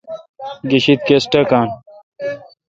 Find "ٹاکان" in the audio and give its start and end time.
1.31-1.67